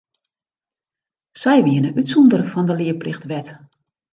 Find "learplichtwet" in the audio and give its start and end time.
2.79-3.47